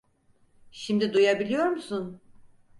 [0.71, 2.21] Şimdi duyabiliyor musun?